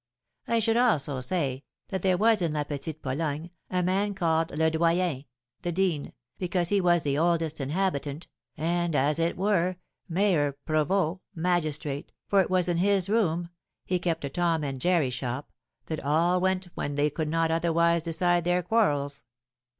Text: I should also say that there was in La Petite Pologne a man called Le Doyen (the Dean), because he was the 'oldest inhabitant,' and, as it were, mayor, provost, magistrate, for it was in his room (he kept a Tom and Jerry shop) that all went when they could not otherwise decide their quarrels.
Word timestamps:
I 0.47 0.57
should 0.57 0.77
also 0.77 1.19
say 1.21 1.63
that 1.89 2.01
there 2.01 2.17
was 2.17 2.41
in 2.41 2.53
La 2.53 2.63
Petite 2.63 3.03
Pologne 3.03 3.51
a 3.69 3.83
man 3.83 4.15
called 4.15 4.49
Le 4.49 4.71
Doyen 4.71 5.25
(the 5.61 5.71
Dean), 5.71 6.13
because 6.39 6.69
he 6.69 6.81
was 6.81 7.03
the 7.03 7.19
'oldest 7.19 7.61
inhabitant,' 7.61 8.25
and, 8.57 8.95
as 8.95 9.19
it 9.19 9.37
were, 9.37 9.75
mayor, 10.09 10.57
provost, 10.65 11.19
magistrate, 11.35 12.11
for 12.27 12.41
it 12.41 12.49
was 12.49 12.67
in 12.67 12.77
his 12.77 13.11
room 13.11 13.49
(he 13.85 13.99
kept 13.99 14.25
a 14.25 14.29
Tom 14.29 14.63
and 14.63 14.81
Jerry 14.81 15.11
shop) 15.11 15.51
that 15.85 16.03
all 16.03 16.41
went 16.41 16.69
when 16.73 16.95
they 16.95 17.11
could 17.11 17.29
not 17.29 17.51
otherwise 17.51 18.01
decide 18.01 18.43
their 18.43 18.63
quarrels. 18.63 19.23